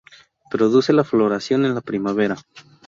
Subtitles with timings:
[0.49, 2.35] Produce la floración en la primavera.